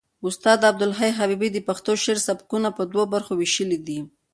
استاد 0.27 0.59
عبدالحی 0.69 1.11
حبیبي 1.19 1.49
د 1.53 1.57
پښتو 1.67 1.91
شعر 2.03 2.19
سبکونه 2.27 2.67
په 2.77 2.83
دوو 2.91 3.03
برخو 3.13 3.33
وېشلي 3.35 3.79
دي. 3.87 3.99